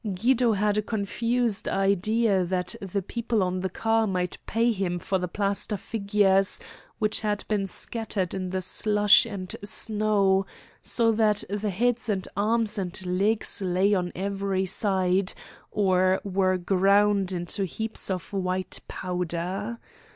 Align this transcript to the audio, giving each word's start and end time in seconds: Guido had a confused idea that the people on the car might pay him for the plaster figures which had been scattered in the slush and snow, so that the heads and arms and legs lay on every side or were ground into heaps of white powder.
Guido 0.15 0.53
had 0.53 0.79
a 0.79 0.81
confused 0.81 1.69
idea 1.69 2.43
that 2.45 2.73
the 2.81 3.03
people 3.03 3.43
on 3.43 3.59
the 3.59 3.69
car 3.69 4.07
might 4.07 4.39
pay 4.47 4.71
him 4.71 4.97
for 4.97 5.19
the 5.19 5.27
plaster 5.27 5.77
figures 5.77 6.59
which 6.97 7.19
had 7.19 7.43
been 7.47 7.67
scattered 7.67 8.33
in 8.33 8.49
the 8.49 8.63
slush 8.63 9.27
and 9.27 9.55
snow, 9.63 10.43
so 10.81 11.11
that 11.11 11.43
the 11.51 11.69
heads 11.69 12.09
and 12.09 12.27
arms 12.35 12.79
and 12.79 13.05
legs 13.05 13.61
lay 13.61 13.93
on 13.93 14.11
every 14.15 14.65
side 14.65 15.33
or 15.69 16.19
were 16.23 16.57
ground 16.57 17.31
into 17.31 17.63
heaps 17.63 18.09
of 18.09 18.33
white 18.33 18.79
powder. 18.87 19.77